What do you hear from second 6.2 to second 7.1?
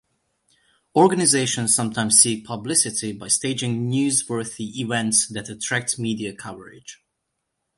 coverage.